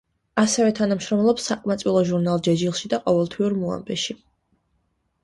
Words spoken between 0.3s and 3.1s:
ასევე თანამშრომლობს საყმაწვილო ჟურნალ „ჯეჯილში“ და